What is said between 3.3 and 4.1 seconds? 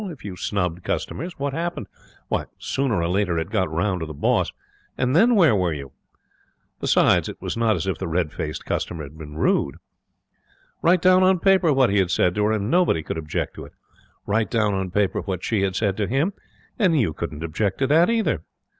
it got round to